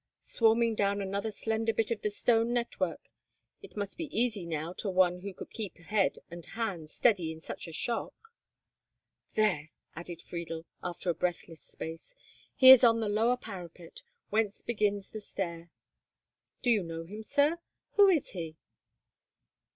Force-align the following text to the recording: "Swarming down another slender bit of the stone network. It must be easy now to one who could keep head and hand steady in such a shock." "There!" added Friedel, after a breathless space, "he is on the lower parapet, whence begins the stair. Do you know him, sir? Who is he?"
"Swarming 0.23 0.73
down 0.73 0.99
another 0.99 1.29
slender 1.29 1.71
bit 1.75 1.91
of 1.91 2.01
the 2.01 2.09
stone 2.09 2.51
network. 2.51 3.11
It 3.61 3.77
must 3.77 3.99
be 3.99 4.05
easy 4.19 4.47
now 4.47 4.73
to 4.79 4.89
one 4.89 5.19
who 5.19 5.31
could 5.31 5.51
keep 5.51 5.77
head 5.77 6.17
and 6.31 6.43
hand 6.43 6.89
steady 6.89 7.31
in 7.31 7.39
such 7.39 7.67
a 7.67 7.71
shock." 7.71 8.15
"There!" 9.35 9.69
added 9.95 10.23
Friedel, 10.23 10.65
after 10.81 11.11
a 11.11 11.13
breathless 11.13 11.61
space, 11.61 12.15
"he 12.55 12.71
is 12.71 12.83
on 12.83 12.99
the 12.99 13.09
lower 13.09 13.37
parapet, 13.37 14.01
whence 14.31 14.63
begins 14.63 15.11
the 15.11 15.21
stair. 15.21 15.69
Do 16.63 16.71
you 16.71 16.81
know 16.81 17.03
him, 17.03 17.21
sir? 17.21 17.59
Who 17.91 18.07
is 18.09 18.29
he?" 18.31 18.57